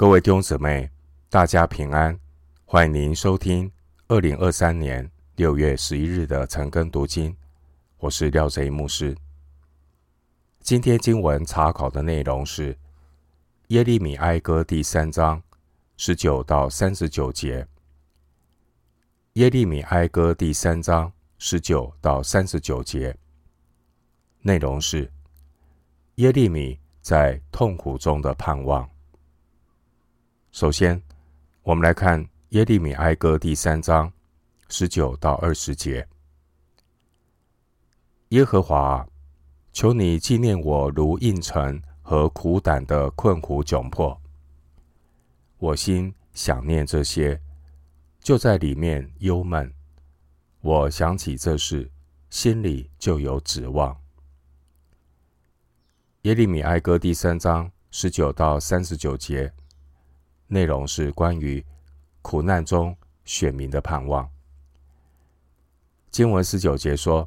[0.00, 0.90] 各位弟兄姊妹，
[1.28, 2.18] 大家平安！
[2.64, 3.70] 欢迎您收听
[4.08, 7.36] 二零二三年六月十一日的晨更读经。
[7.98, 9.14] 我是廖贼牧师。
[10.60, 12.74] 今天经文查考的内容是
[13.66, 15.42] 耶利米哀歌第三章
[15.98, 17.68] 十九到三十九节。
[19.34, 23.14] 耶利米哀歌第三章十九到三十九节
[24.40, 25.12] 内容是
[26.14, 28.88] 耶利米在痛苦中的盼望。
[30.52, 31.00] 首先，
[31.62, 34.12] 我们来看耶利米哀歌第三章
[34.68, 36.06] 十九到二十节。
[38.30, 39.06] 耶和华，
[39.72, 44.20] 求你纪念我如应承和苦胆的困苦窘迫。
[45.58, 47.40] 我心想念这些，
[48.18, 49.72] 就在里面忧闷。
[50.62, 51.88] 我想起这事，
[52.28, 53.96] 心里就有指望。
[56.22, 59.52] 耶利米哀歌第三章十九到三十九节。
[60.52, 61.64] 内容是关于
[62.22, 64.28] 苦难中选民的盼望。
[66.10, 67.24] 经文十九节说：“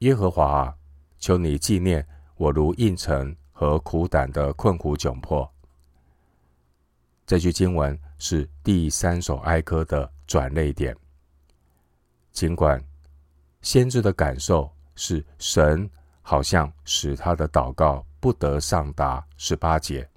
[0.00, 0.74] 耶和华啊，
[1.20, 5.48] 求你纪念我如应承和苦胆的困苦窘迫。”
[7.24, 10.96] 这句经文是第三首哀歌的转泪点。
[12.32, 12.82] 尽管
[13.62, 15.88] 先知的感受是神
[16.20, 20.08] 好像使他的祷告不得上达十八节。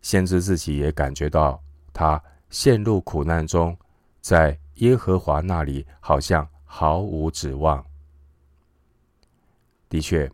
[0.00, 3.76] 先知自己也感觉到，他陷入苦难中，
[4.20, 7.84] 在耶和华那里好像毫无指望。
[9.88, 10.30] 的确，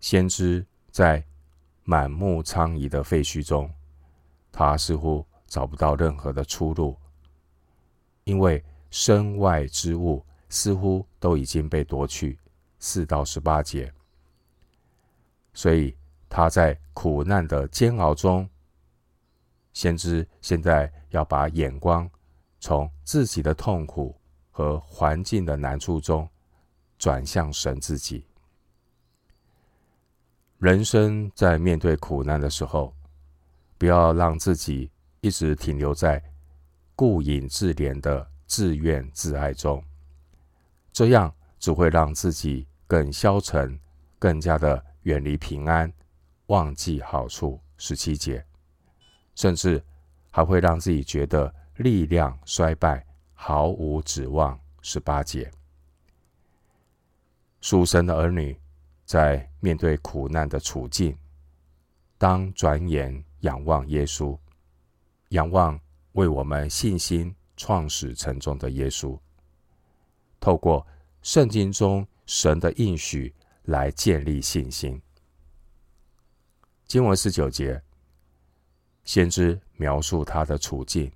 [0.00, 1.22] 先知在
[1.84, 3.70] 满目疮痍的废墟中，
[4.50, 6.96] 他似乎找不到任何的出路，
[8.24, 12.38] 因为身外之物似乎都已经被夺去。
[12.80, 13.92] 四到十八节，
[15.52, 15.94] 所以。
[16.28, 18.48] 他在苦难的煎熬中，
[19.72, 22.08] 先知现在要把眼光
[22.60, 24.14] 从自己的痛苦
[24.50, 26.28] 和环境的难处中
[26.98, 28.26] 转向神自己。
[30.58, 32.92] 人生在面对苦难的时候，
[33.78, 34.90] 不要让自己
[35.20, 36.20] 一直停留在
[36.96, 39.82] 顾影自怜的自怨自艾中，
[40.92, 43.78] 这样只会让自己更消沉，
[44.18, 45.92] 更加的远离平安。
[46.48, 48.44] 忘记好处，十七节，
[49.34, 49.82] 甚至
[50.30, 55.50] 还会让自己觉得力量衰败，毫无指望，十八节。
[57.60, 58.58] 属神的儿女
[59.04, 61.16] 在面对苦难的处境，
[62.16, 64.38] 当转眼仰望耶稣，
[65.30, 65.78] 仰望
[66.12, 69.18] 为我们信心创始成终的耶稣，
[70.40, 70.86] 透过
[71.20, 73.34] 圣经中神的应许
[73.64, 75.00] 来建立信心。
[76.88, 77.82] 经文十九节，
[79.04, 81.12] 先知描述他的处境，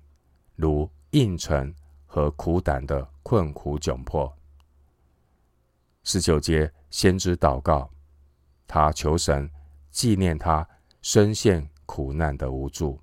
[0.55, 1.73] 如应承
[2.05, 4.31] 和苦胆的困苦窘迫。
[6.03, 7.89] 十九节，先知祷告，
[8.67, 9.49] 他求神
[9.89, 10.67] 纪念他
[11.01, 13.01] 深陷苦难的无助。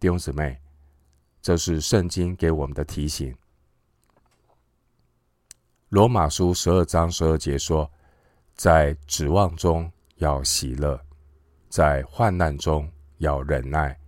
[0.00, 0.58] 弟兄姊妹，
[1.42, 3.36] 这是圣经给我们的提醒。
[5.90, 7.90] 罗马书十二章十二节说，
[8.54, 9.92] 在指望中。
[10.22, 11.04] 要喜乐，
[11.68, 12.88] 在患难中
[13.18, 13.98] 要忍耐，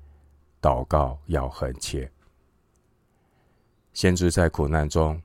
[0.62, 2.08] 祷告要恒切。
[3.92, 5.20] 先知在苦难中，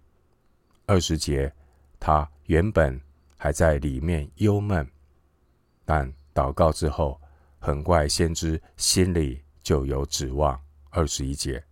[0.88, 1.54] 二十节，
[2.00, 3.00] 他原本
[3.38, 4.90] 还在里面忧闷，
[5.86, 7.22] 但祷告之后，
[7.60, 10.60] 很快先知心里就有指望。
[10.90, 11.64] 二十一节，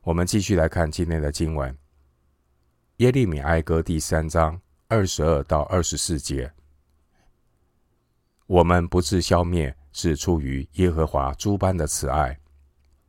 [0.00, 1.70] 我们继续来看今天的经文，
[2.96, 4.58] 《耶利米哀歌》第三章
[4.88, 6.50] 二十二到二十四节。
[8.52, 12.38] 我们不致消灭，是出于耶和华诸般的慈爱，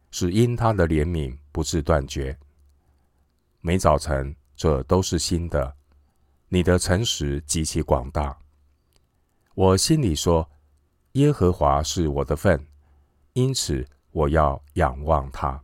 [0.09, 2.39] 是因他的怜悯不致断绝。
[3.59, 5.75] 每早晨，这都是新的。
[6.47, 8.37] 你的诚实极其广大。
[9.53, 10.49] 我心里说：
[11.11, 12.65] 耶和华是我的份，
[13.33, 15.61] 因此我要仰望他。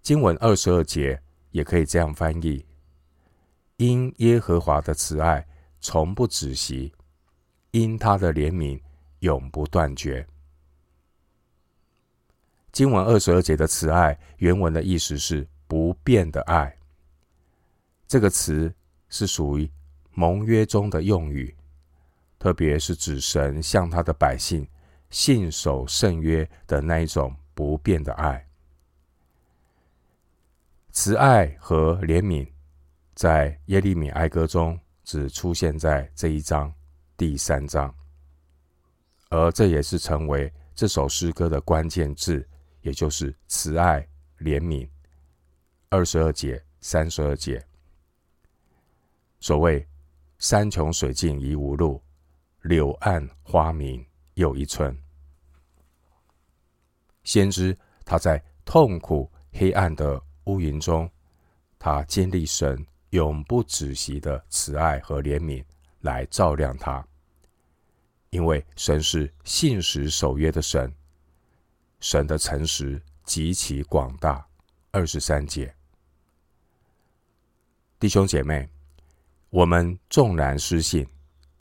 [0.00, 1.20] 经文二十二节
[1.50, 2.64] 也可以这样翻译：
[3.76, 5.46] 因耶和华的慈爱
[5.82, 6.90] 从不止息。
[7.74, 8.80] 因他的怜悯
[9.18, 10.24] 永不断绝。
[12.70, 16.78] 经文二十二节的慈爱，原文的意思是不变的爱。
[18.06, 18.72] 这个词
[19.08, 19.68] 是属于
[20.12, 21.52] 盟约中的用语，
[22.38, 24.64] 特别是指神向他的百姓
[25.10, 28.46] 信守圣约的那一种不变的爱。
[30.92, 32.48] 慈爱和怜悯
[33.16, 36.72] 在耶利米哀歌中只出现在这一章。
[37.16, 37.94] 第三章，
[39.30, 42.44] 而这也是成为这首诗歌的关键字，
[42.80, 44.00] 也就是慈爱、
[44.38, 44.88] 怜悯。
[45.90, 47.64] 二十二节、三十二节，
[49.38, 49.86] 所谓
[50.38, 52.02] “山穷水尽疑无路，
[52.62, 54.96] 柳暗花明又一村”。
[57.22, 61.08] 先知他在痛苦黑暗的乌云中，
[61.78, 65.64] 他经历神永不止息的慈爱和怜悯
[66.04, 67.06] 来照亮他，
[68.30, 70.90] 因为神是信实守约的神，
[72.00, 74.46] 神的诚实极其广大。
[74.96, 75.74] 二十三节，
[77.98, 78.68] 弟兄姐妹，
[79.50, 81.04] 我们纵然失信，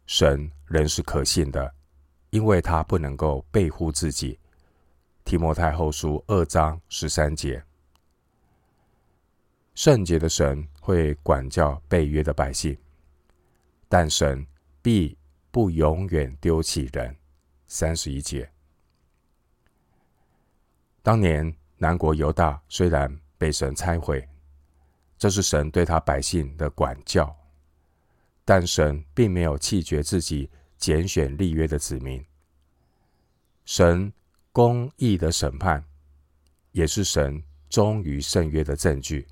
[0.06, 1.74] 神仍是可信的，
[2.30, 4.38] 因为他不能够背乎自己。
[5.26, 7.64] 提摩太后书二章十三节，
[9.74, 12.78] 圣洁的神会管教背约的百姓，
[13.94, 14.44] 但神
[14.82, 15.16] 必
[15.52, 17.16] 不永远丢弃人。
[17.68, 18.52] 三十一节，
[21.04, 24.28] 当年南国犹大虽然被神拆毁，
[25.16, 27.38] 这是神对他百姓的管教，
[28.44, 30.50] 但神并没有弃绝自己
[30.80, 32.26] 拣选立约的子民，
[33.64, 34.12] 神。
[34.52, 35.84] 公义的审判，
[36.72, 39.28] 也是神忠于圣约的证据。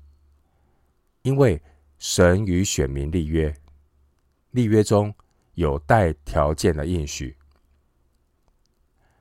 [1.22, 1.60] 因为
[1.98, 3.52] 神与选民立约，
[4.52, 5.14] 立约中
[5.54, 7.36] 有带条件的应许。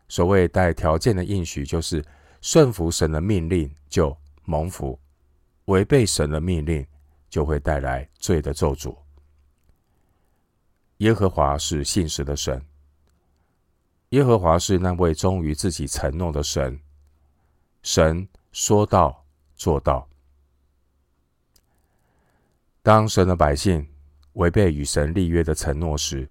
[0.08, 2.06] 所谓带条件的应许，就是
[2.42, 5.00] 顺服神的命令就蒙福，
[5.66, 6.86] 违背神的命令
[7.30, 8.96] 就会带来罪的咒诅。
[10.98, 12.64] 耶和华是信实的神。
[14.10, 16.78] 耶和华是那位忠于自己承诺的神，
[17.82, 19.26] 神说到
[19.56, 20.08] 做到。
[22.84, 23.88] 当神的百姓
[24.34, 26.28] 违背与神立约的承诺时，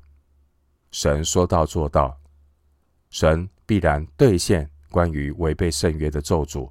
[0.91, 2.19] 神说到做到，
[3.11, 6.71] 神必然兑现关于违背圣约的咒诅。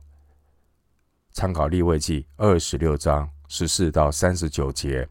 [1.31, 5.07] 参考立位记二十六章十四到三十九节，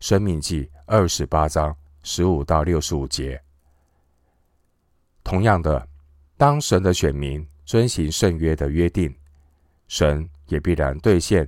[0.00, 3.40] 生命记二十八章十五到六十五节。
[5.22, 5.86] 同样的，
[6.36, 9.14] 当神的选民遵行圣约的约定，
[9.86, 11.46] 神也必然兑现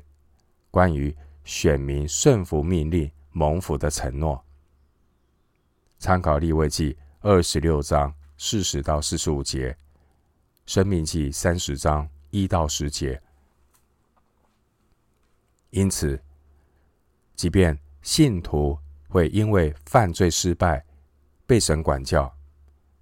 [0.71, 4.43] 关于选民顺服命令蒙福的承诺。
[5.99, 9.77] 参考立位记二十六章四十到四十五节，
[10.67, 13.21] 生命记三十章一到十节。
[15.71, 16.23] 因此，
[17.35, 18.79] 即便信徒
[19.09, 20.85] 会因为犯罪失败
[21.45, 22.33] 被神管教。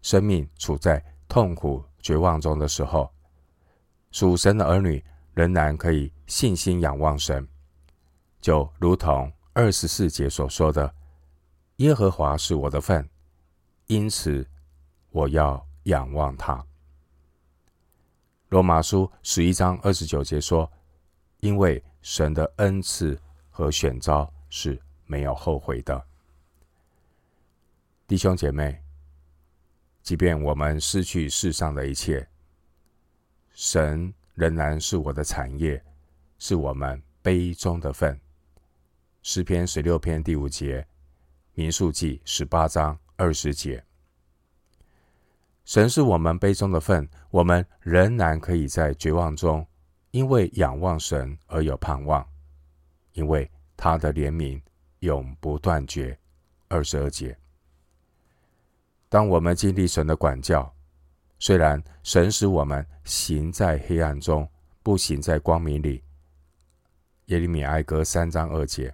[0.01, 3.13] 生命处在痛苦绝望中的时候，
[4.11, 5.05] 属神的儿女
[5.35, 7.47] 仍然可以信心仰望神，
[8.41, 10.95] 就如同二十四节所说的
[11.77, 13.09] ：“耶和华是我的份，
[13.87, 14.47] 因此
[15.11, 16.65] 我要仰望他。”
[18.49, 20.71] 罗马书十一章二十九节说
[21.41, 23.19] ：“因为神的恩赐
[23.51, 26.03] 和选召是没有后悔的。”
[28.09, 28.79] 弟兄姐妹。
[30.03, 32.29] 即便我们失去世上的一切，
[33.53, 35.81] 神仍然是我的产业，
[36.41, 38.21] 是我们杯中的分。
[39.25, 40.85] 诗篇十六篇第五节，
[41.55, 43.81] 民数记十八章二十节，
[45.65, 49.65] 神是我们杯中的份，我们仍然可以在绝望中，
[50.11, 52.29] 因为仰望神而有盼望，
[53.13, 54.61] 因为他的怜悯
[54.99, 56.19] 永不断绝。
[56.67, 57.39] 二十二节。
[59.09, 60.75] 当我们经历神的管教，
[61.39, 64.49] 虽然神使我们行在黑暗中，
[64.83, 66.03] 不行在光明里。
[67.27, 68.93] 耶利米哀歌三章二节。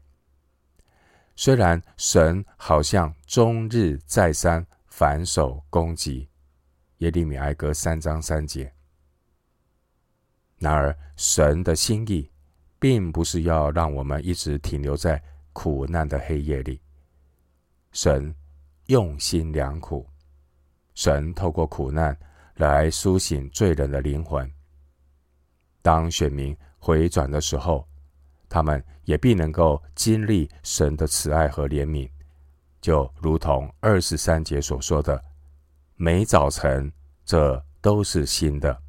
[1.40, 6.28] 虽然神好像终日再三反手攻击。
[6.96, 8.74] 耶利米哀歌三章三节。
[10.58, 12.28] 然而，神的心意
[12.80, 16.82] 并不是要让我们一直停留在苦难的黑夜里。
[17.92, 18.34] 神。
[18.86, 20.08] 用心良苦，
[20.94, 22.18] 神透过苦难
[22.54, 24.50] 来苏醒罪人的灵魂。
[25.82, 27.87] 当选民回转的时候，
[28.48, 32.10] 他们也必能够经历神的慈爱和怜悯，
[32.80, 35.22] 就如同二十三节所说的
[35.96, 36.92] ：“每早晨，
[37.24, 38.82] 这都是新的。”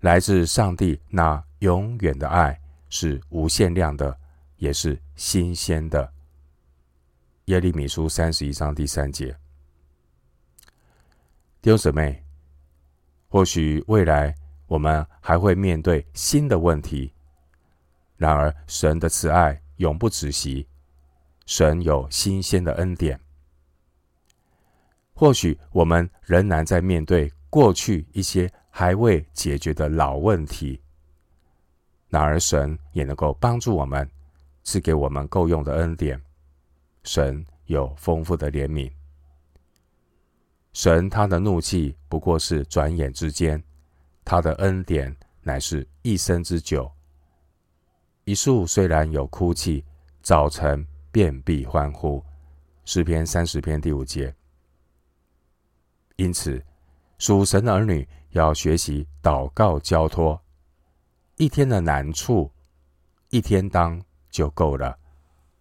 [0.00, 4.18] 来自上帝那永远的爱是无限量的，
[4.56, 6.12] 也是新鲜的。
[7.46, 9.36] 耶利米书三十一章第三节，
[11.60, 12.22] 弟兄姊妹，
[13.28, 14.34] 或许未来
[14.66, 17.12] 我们还会面对新的问题，
[18.24, 20.66] 然而神的慈爱永不止息，
[21.44, 23.20] 神有新鲜的恩典。
[25.12, 30.80] 或许我们仍然在面对过去一些还未解决的老问题，
[32.08, 34.10] 然而神也能够帮助我们，
[34.62, 36.18] 赐给我们够用的恩典。
[37.02, 38.90] 神有丰富的怜悯，
[40.72, 43.62] 神他的怒气不过是转眼之间，
[44.24, 46.90] 他的恩典乃是一生之久。
[48.24, 49.84] 一树虽然有哭泣，
[50.22, 52.24] 早晨便必欢呼。
[52.86, 54.34] 诗篇三十篇第五节。
[56.16, 56.62] 因此，
[57.18, 60.40] 属神儿女要学习祷告交托。
[61.36, 62.50] 一天的难处，
[63.28, 64.00] 一天当
[64.30, 64.98] 就够了。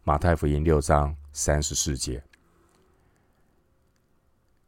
[0.03, 2.23] 马太福音六章三十四节。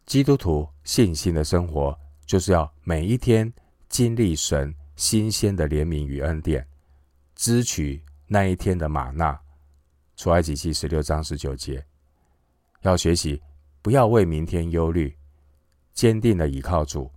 [0.05, 3.51] 基督徒信心的生活，就是要每一天
[3.87, 6.67] 经历神新鲜的怜悯与恩典，
[7.35, 9.39] 支取那一天的吗哪。
[10.15, 11.85] 出埃及记十六章十九节。
[12.81, 13.41] 要学习
[13.81, 15.15] 不要为明天忧虑。
[15.93, 17.09] 坚定的倚靠主，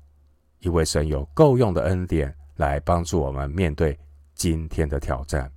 [0.61, 3.99] 因为神有够用的恩典来帮助我们面对
[4.35, 5.51] 今天的挑战。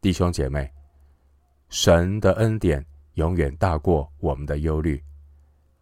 [0.00, 0.72] 弟兄姐妹，
[1.68, 5.02] 神的恩典永远大过我们的忧虑，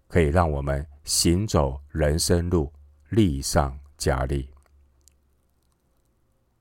[0.08, 2.72] 可以让我们行走人生路，
[3.10, 4.53] 力上加力。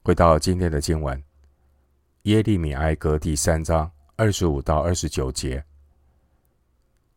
[0.05, 1.23] 回到今天的经文，
[2.23, 5.63] 耶利米哀歌第三章二十五到二十九节：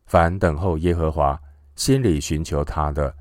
[0.04, 1.38] 凡等候耶和华。
[1.74, 3.14] 心里寻求他的，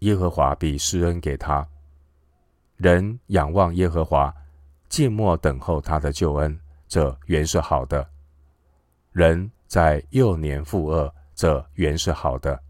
[0.00, 1.66] 耶和华必施恩给他。
[2.76, 4.32] 人仰望耶和华，
[4.88, 6.56] 静默等候他的救恩，
[6.86, 8.06] 这原是好的。
[9.12, 12.62] 人在幼年负恶，这原是好的。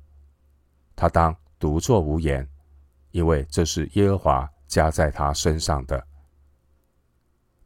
[0.95, 2.49] 他当独坐无言，
[3.11, 6.03] 因为这是耶和华加在他身上的。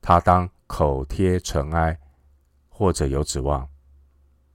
[0.01, 1.99] 他当口贴尘埃，
[2.69, 3.69] 或者有指望。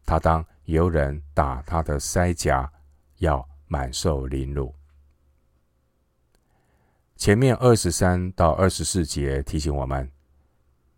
[0.06, 2.72] 他当由人打他的腮颊。
[3.20, 4.76] 要满受凌辱。
[7.16, 10.12] 前面二十三到二十四节提醒我们：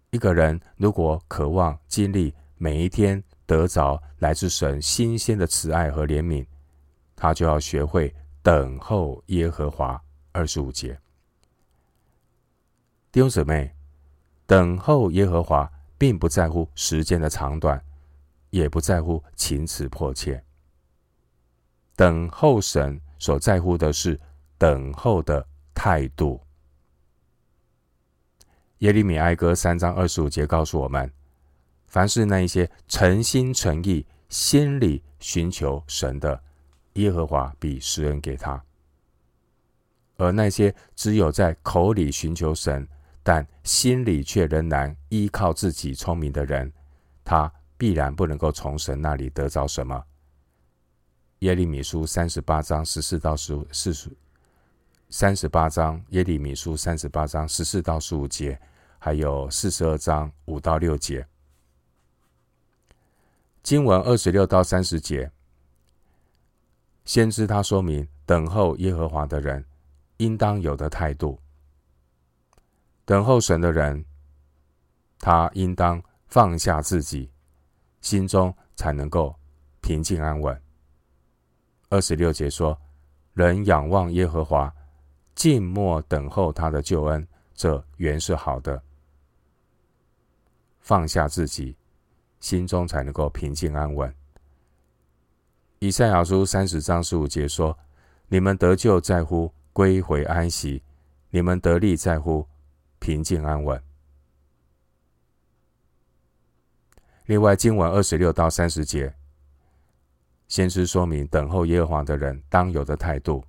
[0.09, 6.43] 一个人如果渴望经历每一天得着来自神新鲜的慈爱和怜悯，
[7.15, 10.01] 他就要学会等候耶和华。
[10.31, 10.99] 二十五节，
[13.11, 13.71] 弟兄姊妹，
[14.47, 17.79] 等候耶和华，并不在乎时间的长短，
[18.49, 20.41] 也不在乎情辞迫切。
[21.97, 24.17] 等候神所在乎的是
[24.57, 26.41] 等候的态度。
[28.79, 31.11] 耶利米哀歌三章二十五节告诉我们：
[31.87, 36.41] 凡是那一些诚心诚意、心里寻求神的，
[36.93, 38.61] 耶和华必施恩给他；
[40.15, 42.87] 而那些只有在口里寻求神，
[43.27, 46.72] 但心里却仍然依靠自己聪明的人，
[47.25, 50.01] 他必然不能够从神那里得着什么。
[51.39, 54.10] 耶利米书三十八章十四到十五四十，
[55.10, 58.57] 三十八章耶利米书三十八章十四到十五节，
[58.98, 61.27] 还有四十二章五到六节。
[63.62, 65.29] 经文二十六到三十节，
[67.03, 69.65] 先知他说明等候耶和华的人
[70.15, 71.38] 应当有的态度。
[73.07, 74.03] 等候神的人，
[75.17, 77.31] 他应当放下自己，
[78.01, 79.33] 心中才能够
[79.79, 80.61] 平静安稳。
[81.87, 82.77] 二十六节说
[83.33, 84.75] ：“人仰望耶和华，
[85.35, 88.83] 静默等候他的救恩，这原是好的。
[90.81, 91.77] 放下自己，
[92.41, 94.13] 心中才能够平静安稳。”
[95.79, 97.79] 以赛亚书三十章十五节说
[98.27, 100.83] ：“你们得救在乎归回安息，
[101.29, 102.45] 你们得力在乎
[102.99, 103.81] 平静安稳。”
[107.27, 109.13] 另外，经文二十六到三十节。
[110.47, 113.43] 先知说明等候耶和华的人当有的态度。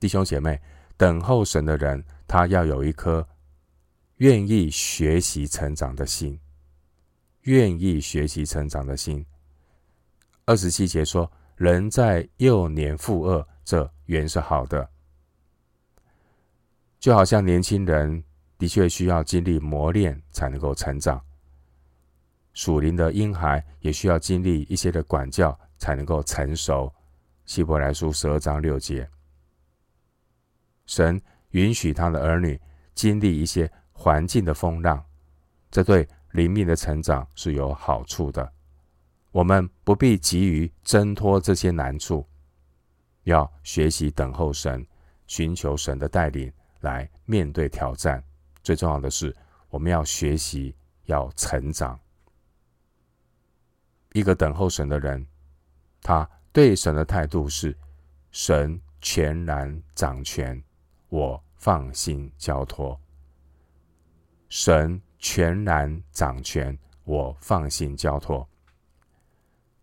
[0.00, 0.58] 弟兄姐妹，
[0.96, 3.26] 等候神的人，他要有一颗
[4.16, 6.40] 愿意学习成长的心，
[7.42, 9.26] 愿意学习成长的心。
[10.46, 14.88] 二十七节说：“人在幼年负恶，这原是好的。”
[16.98, 18.22] 就好像年轻人
[18.58, 21.20] 的确需要经历磨练才能够成长。
[22.54, 26.92] 属灵的婴孩也需要经历一些的管教，才能够成熟。
[27.44, 29.08] 希伯来书十二章六节，
[30.86, 32.60] 神允许他的儿女
[32.94, 35.02] 经历一些环境的风浪，
[35.70, 38.52] 这对灵命的成长是有好处的。
[39.30, 42.26] 我们不必急于挣脱这些难处，
[43.22, 44.84] 要学习等候神，
[45.26, 48.22] 寻求神的带领来面对挑战。
[48.62, 49.34] 最重要的是，
[49.70, 51.98] 我们要学习，要成长。
[54.12, 55.26] 一个等候神的人，
[56.02, 57.76] 他对神的态度是：
[58.30, 60.62] 神全然掌权，
[61.08, 62.98] 我放心交托。
[64.48, 68.48] 神全然掌权，我放心交托。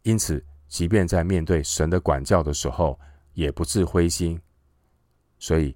[0.01, 2.99] 因此，即便在面对神的管教的时候，
[3.33, 4.41] 也不致灰心。
[5.37, 5.75] 所以，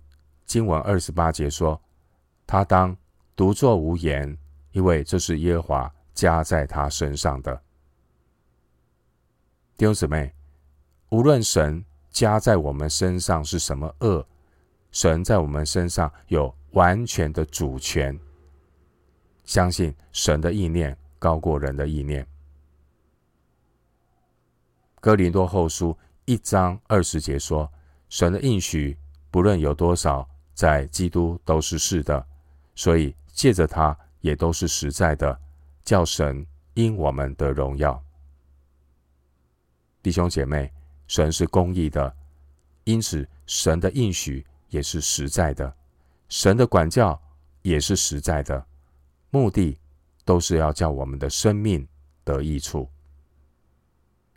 [0.49, 1.79] 经文二十八节说
[2.47, 2.97] ：“他当
[3.35, 4.35] 独坐无言，
[4.71, 7.55] 因为这是耶和华加在他身上的。”
[9.77, 10.33] 弟兄姊妹，
[11.09, 14.25] 无论神加在我们身上是什么恶，
[14.91, 18.19] 神在我们身上有完全的主权。
[19.45, 22.25] 相信神的意念高过人的意念。
[24.99, 27.71] 哥林多后书一章二十节说
[28.09, 28.97] ：“神的应许，
[29.29, 30.27] 不论有多少，
[30.59, 32.27] 在基督都是是的，
[32.75, 35.39] 所以借着他也都是实在的，
[35.85, 38.03] 叫神因我们得荣耀。”
[40.03, 40.69] 弟兄姐妹，
[41.07, 42.13] 神是公义的，
[42.83, 45.73] 因此神的应许也是实在的，
[46.27, 47.17] 神的管教
[47.61, 48.65] 也是实在的。
[49.29, 49.79] 目的
[50.25, 51.87] 都是要叫我们的生命
[52.25, 52.89] 得益处，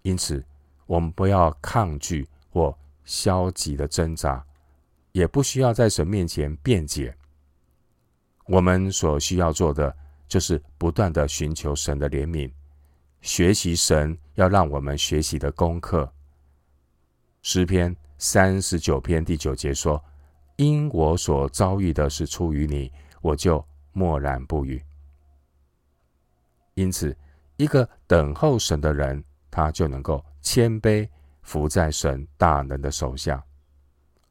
[0.02, 0.45] 因此
[0.87, 4.47] 我们不要抗拒或消极的挣扎，
[5.12, 7.16] 也不需要在神面前辩解。
[8.47, 12.50] 我们所需要做的，就是不断的寻求神的怜悯，
[13.21, 16.12] 学习神要让我们学习的功课。
[17.42, 20.02] 诗篇三十九篇第九节说
[20.57, 23.64] ：“因我所遭遇的是出于你，我就。”
[23.95, 24.83] 默然不语。
[26.73, 27.14] 因此，
[27.59, 31.07] 一个等候神的人，他就能够谦卑
[31.42, 33.45] 服在神大能的手下。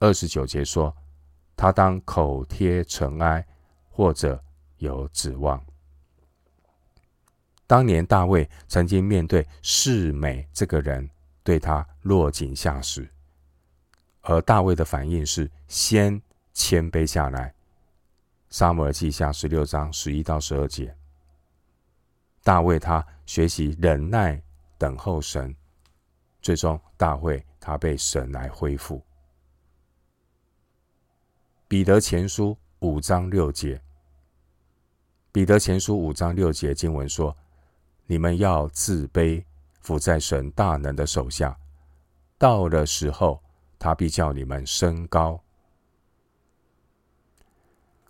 [0.01, 0.91] 二十九节说，
[1.55, 3.45] 他当口贴尘埃，
[3.87, 4.43] 或者
[4.77, 5.63] 有指望。
[7.67, 11.07] 当年大卫曾经面对示美这个人
[11.43, 13.07] 对他落井下石，
[14.21, 16.19] 而大卫的反应是先
[16.51, 17.53] 谦卑下来。
[18.49, 20.97] 撒母耳记下十六章十一到十二节，
[22.43, 24.41] 大卫他学习忍耐
[24.79, 25.55] 等候神，
[26.41, 28.99] 最终大卫他被神来恢复。
[31.71, 33.81] 彼得前书五章六节，
[35.31, 37.33] 彼得前书五章六节经文说
[38.07, 39.41] ：“你们要自卑，
[39.79, 41.57] 伏在神大能的手下，
[42.37, 43.41] 到了时候，
[43.79, 45.41] 他必叫你们升高。”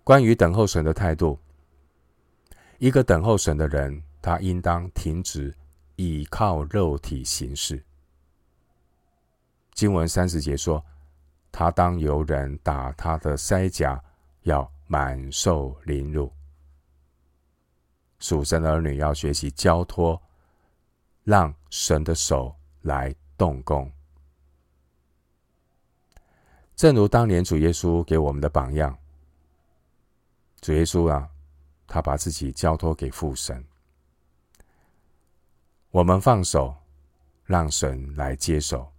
[0.02, 1.38] 关于等候神的态度，
[2.78, 5.56] 一个等候神的人，他应当停止
[5.94, 7.80] 倚靠肉体行事。
[9.72, 10.84] 经文三十节说，
[11.52, 14.02] 他当游人打他的腮颊，
[14.42, 16.32] 要满受凌辱。
[18.18, 20.20] 属神的儿女要学习交托，
[21.24, 23.92] 让神的手来动工。
[26.74, 28.96] 正如当年主耶稣给我们的榜样。
[30.60, 31.28] 主耶稣啊，
[31.86, 33.64] 他把自己交托给父神，
[35.90, 36.74] 我们放手，
[37.44, 38.90] 让神来接手。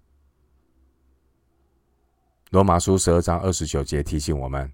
[2.53, 4.71] 罗马书十二章二十九节提醒我们，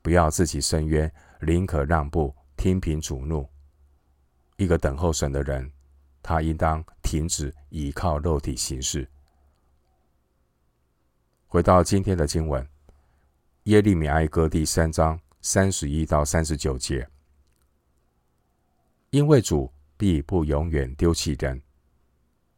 [0.00, 3.44] 不要自己伸冤，宁可让步，听凭主怒。
[4.58, 5.68] 一个等候神的人，
[6.22, 9.10] 他应当停止倚靠肉体行事。
[11.48, 12.64] 回到今天的经文，
[13.64, 15.18] 耶利米哀歌第三章。
[15.42, 17.06] 三十一到三十九节，
[19.10, 21.60] 因为主必不永远丢弃人，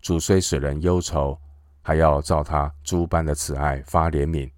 [0.02, 1.40] 主虽使人忧愁，
[1.86, 4.50] 还要照他诸般的慈爱发怜悯，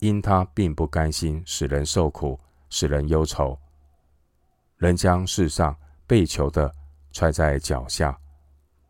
[0.00, 3.58] 因他并不甘心使人受苦，使人忧愁。
[4.76, 5.74] 人将世上
[6.06, 6.70] 被囚的
[7.10, 8.14] 踹在脚下，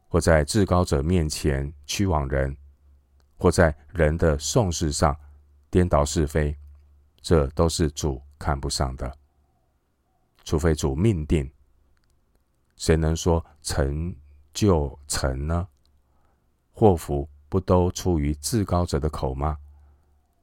[0.09, 2.57] 或在至高者面前屈枉人，
[3.39, 5.17] 或在人的讼事上
[5.71, 6.53] 颠倒是非。
[7.23, 9.17] 这都是主看不上的，
[10.43, 11.49] 除非主命定。
[12.75, 14.13] 谁能说成
[14.53, 15.69] 就成呢？
[16.73, 19.59] 祸福不都出于至高者的口吗？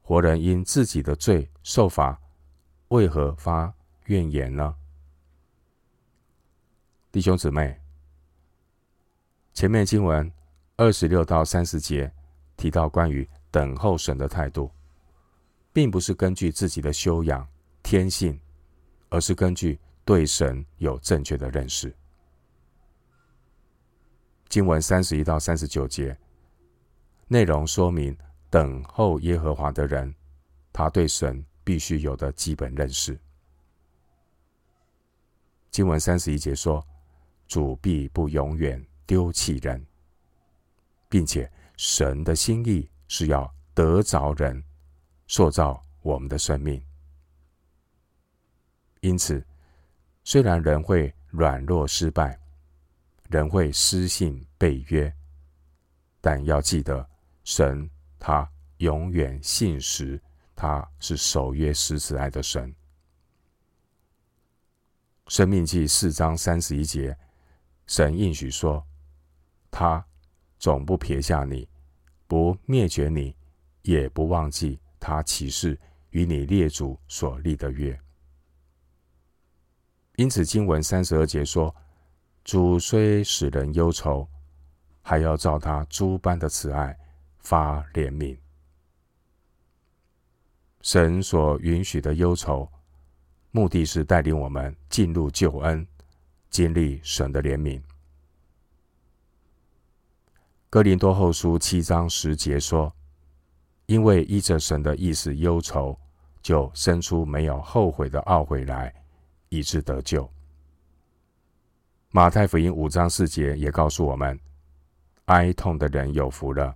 [0.02, 2.18] 活人因自己的罪受罚，
[2.88, 3.72] 为何发
[4.06, 4.74] 怨言呢？
[7.10, 7.80] 弟兄姊妹，
[9.54, 10.30] 前面经文
[10.76, 12.12] 二十六到三十节
[12.56, 14.70] 提到关于等候神的态度。
[15.70, 17.46] 并不是根据自己的修养、
[17.84, 18.36] 天性，
[19.10, 21.94] 而是根据对神有正确的认识。
[24.48, 26.16] 经文三十一到三十九节
[27.26, 28.16] 内容说明，
[28.48, 30.14] 等候耶和华的人，
[30.72, 33.18] 他对神必须有的基本认识。
[35.70, 36.84] 经文三十一节说
[37.46, 39.86] ：“主必不永远丢弃人，
[41.10, 44.64] 并且神的心意是要得着人，
[45.26, 46.82] 塑造我们的生命。
[49.00, 49.44] 因此，
[50.24, 52.40] 虽然人会软弱失败，
[53.28, 55.14] 人会失信背约，
[56.20, 57.08] 但要记得，
[57.44, 57.88] 神
[58.18, 60.20] 他永远信实，
[60.56, 62.74] 他是守约施慈爱的神。
[65.26, 67.16] 生命记四章三十一节，
[67.86, 68.82] 神应许说，
[69.70, 70.02] 他
[70.58, 71.68] 总不撇下你，
[72.26, 73.36] 不灭绝你，
[73.82, 75.78] 也不忘记他起誓
[76.10, 77.98] 与你列祖所立的约。
[80.16, 81.74] 因此，经文三十二节说
[82.48, 84.26] ：“主虽使人忧愁，
[85.02, 86.98] 还要照他诸般的慈爱
[87.40, 88.38] 发怜悯。”
[90.80, 92.66] 神所允许的忧愁，
[93.50, 95.86] 目的是带领我们进入救恩，
[96.48, 97.82] 经历神的怜悯。
[100.70, 102.90] 哥林多后书七章十节说
[103.84, 105.94] ：“因为依着神的意思忧愁，
[106.40, 108.90] 就生出没有后悔的懊悔来。”
[109.50, 110.30] 以致得救。
[112.10, 114.38] 马太福音五章四节也告诉我们：
[115.26, 116.74] 哀痛的人有福了，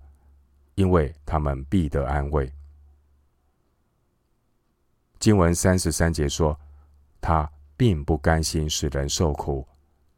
[0.75, 2.53] 因为他们必得安慰。
[5.19, 6.59] 经文三十三节说：
[7.19, 9.67] 他并不甘心使人受苦，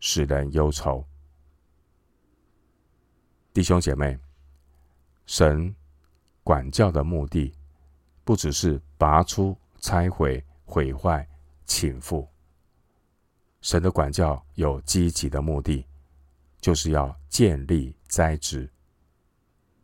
[0.01, 1.07] 使人忧愁。
[3.53, 4.19] 弟兄姐妹，
[5.27, 5.73] 神
[6.43, 7.55] 管教的目的，
[8.25, 11.25] 不只是拔出、拆毁、毁坏、
[11.67, 12.27] 请覆。
[13.65, 15.87] 神的管教有积极的目的，
[16.61, 18.71] 就是要建立、栽植。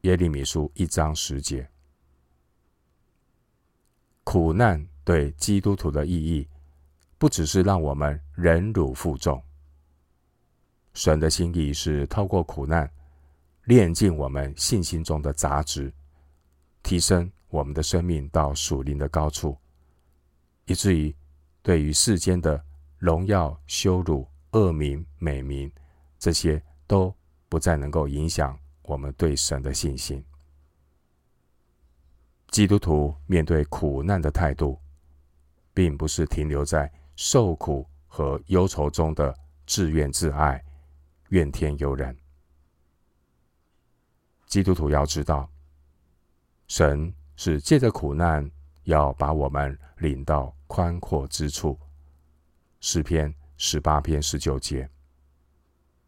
[0.02, 1.66] 耶利米书一章十节，
[4.22, 6.46] 苦难对基督徒的意义，
[7.16, 9.42] 不只是让我们忍辱负重。
[10.92, 12.90] 神的心意是透过苦难，
[13.64, 15.90] 炼净我们信心中的杂质，
[16.82, 19.56] 提升我们的生命到属灵的高处，
[20.66, 21.16] 以至于
[21.62, 22.62] 对于世间的。
[23.00, 25.72] 荣耀、羞辱、恶名、美名，
[26.18, 27.12] 这些都
[27.48, 30.22] 不再能够影响我们对神的信心。
[32.50, 34.78] 基督徒面对苦难的态度，
[35.72, 39.34] 并不是停留在受苦和忧愁中的
[39.66, 40.62] 自怨自艾、
[41.30, 42.14] 怨天尤人。
[44.46, 45.48] 基督徒要知道，
[46.68, 48.48] 神是借着苦难
[48.82, 51.78] 要把我们领到宽阔之处。
[52.80, 54.88] 诗篇十八篇十九节，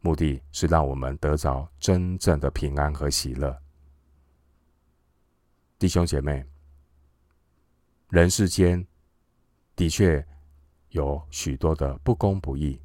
[0.01, 3.57] 目的是让我们得着真正的平安和喜乐。
[5.79, 6.43] 弟兄姐妹，
[8.09, 8.85] 人世间
[9.77, 10.27] 的确
[10.89, 12.81] 有许多的不公不义，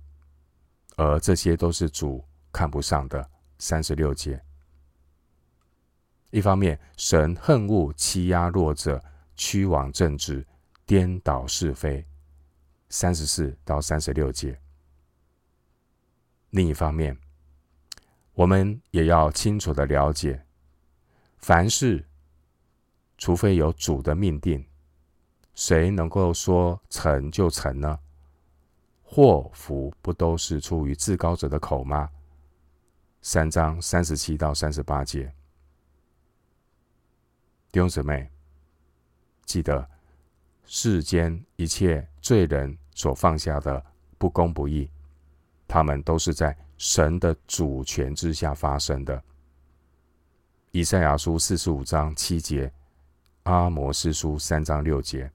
[0.98, 3.30] 而这些都是主看不上的。
[3.60, 4.40] 三十六节，
[6.30, 9.04] 一方面，神恨恶欺压弱者、
[9.36, 10.46] 屈枉正直、
[10.86, 12.06] 颠倒是非。
[12.90, 14.60] 三十四到三十六节。
[16.52, 17.18] 另一方面，
[18.34, 20.46] 我们也要清楚的了解，
[21.38, 22.06] 凡事，
[23.18, 24.66] 除非有主的命定，
[25.54, 28.00] 谁能够说成就成呢？
[29.04, 32.10] 祸福不都是出于至高者的口吗？
[33.22, 35.34] 三章三十七到三十八节。
[37.72, 38.32] 弟兄姊妹，
[39.46, 39.97] 记得。
[40.70, 43.84] 世间一切罪人所放下的
[44.18, 44.90] 不公不义，
[45.66, 49.24] 他们都是在神的主权之下发生的。
[50.72, 52.72] 以赛亚书四十五章七节，
[53.44, 55.32] 阿摩斯书三章六节。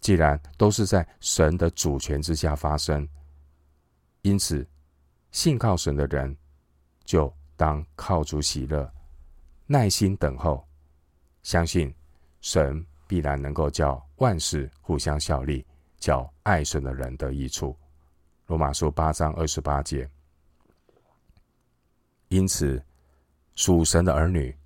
[0.00, 3.06] 既然都是在神的主权之下发生，
[4.22, 4.66] 因此
[5.32, 6.34] 信靠神的人
[7.04, 8.90] 就当靠主喜乐，
[9.66, 10.64] 耐心等候，
[11.42, 11.92] 相信
[12.40, 12.86] 神。
[13.10, 15.66] 必然能够叫万事互相效力，
[15.98, 17.76] 叫爱神的人得益处。
[18.46, 20.08] 罗马书八章二十八节。
[22.28, 22.80] 因此，
[23.56, 24.56] 属神的儿女，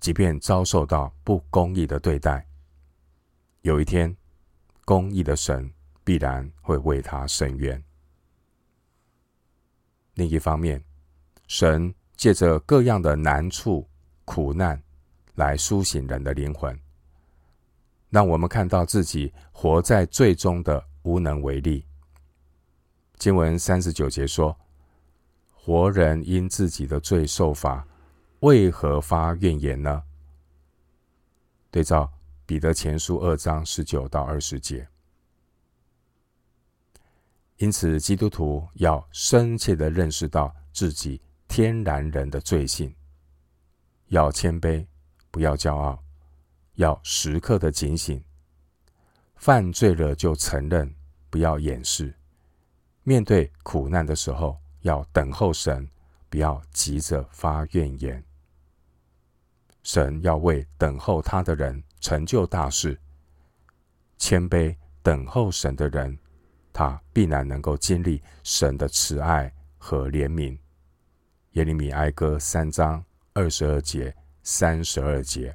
[0.00, 2.46] 即便遭受到不公义的对待，
[3.62, 4.14] 有一天，
[4.84, 5.72] 公义的神
[6.04, 7.82] 必然会为他伸冤。
[10.12, 10.84] 另一方面，
[11.46, 13.88] 神借着各样的难处、
[14.26, 14.78] 苦难，
[15.36, 16.78] 来苏醒人的灵魂。
[18.12, 21.86] 让我们看到自己活在罪中的无能为力。
[23.16, 24.54] 经文三十九节说
[25.50, 27.88] ：“活人因自己的罪受罚，
[28.40, 30.02] 为何发怨言呢？”
[31.72, 32.12] 对照
[32.44, 34.86] 彼得前书二章十九到二十节。
[37.56, 42.94] 因此，基督徒要深切的认识到自己天然人的罪性，
[44.08, 44.86] 要谦卑，
[45.30, 45.98] 不要骄傲，
[46.82, 48.22] 要时刻的警醒。
[49.36, 50.92] 犯罪了就承认，
[51.30, 52.12] 不要掩饰。
[53.04, 55.88] 面对苦难的时候，要等候神，
[56.28, 58.22] 不要急着发怨言。
[59.82, 62.98] 神要为等候他的人成就大事。
[64.18, 66.16] 谦卑等候神的人，
[66.72, 70.56] 他必然能够经历神的慈爱和怜悯。
[71.52, 75.54] 耶利米哀歌三章二十二节、三十二节。